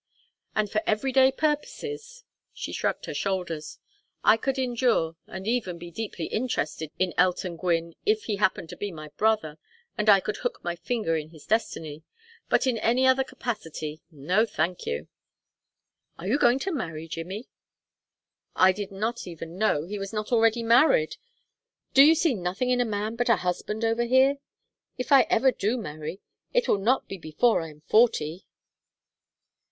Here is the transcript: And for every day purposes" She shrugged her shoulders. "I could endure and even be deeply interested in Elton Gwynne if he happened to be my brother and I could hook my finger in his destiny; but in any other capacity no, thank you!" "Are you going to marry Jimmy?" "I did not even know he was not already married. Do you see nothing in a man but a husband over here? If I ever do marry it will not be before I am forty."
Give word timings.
And 0.55 0.67
for 0.67 0.81
every 0.87 1.11
day 1.11 1.31
purposes" 1.31 2.23
She 2.55 2.73
shrugged 2.73 3.05
her 3.05 3.13
shoulders. 3.13 3.77
"I 4.23 4.35
could 4.35 4.57
endure 4.57 5.15
and 5.27 5.47
even 5.47 5.77
be 5.77 5.91
deeply 5.91 6.25
interested 6.25 6.89
in 6.97 7.13
Elton 7.19 7.55
Gwynne 7.55 7.93
if 8.03 8.23
he 8.23 8.37
happened 8.37 8.69
to 8.69 8.75
be 8.75 8.91
my 8.91 9.09
brother 9.09 9.59
and 9.99 10.09
I 10.09 10.19
could 10.19 10.37
hook 10.37 10.59
my 10.63 10.75
finger 10.75 11.15
in 11.17 11.29
his 11.29 11.45
destiny; 11.45 12.01
but 12.49 12.65
in 12.65 12.79
any 12.79 13.05
other 13.05 13.23
capacity 13.23 14.01
no, 14.09 14.43
thank 14.43 14.87
you!" 14.87 15.07
"Are 16.17 16.27
you 16.27 16.39
going 16.39 16.57
to 16.61 16.71
marry 16.71 17.07
Jimmy?" 17.07 17.47
"I 18.55 18.71
did 18.71 18.91
not 18.91 19.27
even 19.27 19.55
know 19.59 19.85
he 19.85 19.99
was 19.99 20.11
not 20.11 20.31
already 20.31 20.63
married. 20.63 21.17
Do 21.93 22.01
you 22.01 22.15
see 22.15 22.33
nothing 22.33 22.71
in 22.71 22.81
a 22.81 22.85
man 22.85 23.15
but 23.15 23.29
a 23.29 23.35
husband 23.35 23.85
over 23.85 24.05
here? 24.05 24.37
If 24.97 25.11
I 25.11 25.27
ever 25.29 25.51
do 25.51 25.77
marry 25.77 26.21
it 26.55 26.67
will 26.67 26.79
not 26.79 27.07
be 27.07 27.19
before 27.19 27.61
I 27.61 27.69
am 27.69 27.81
forty." 27.81 28.47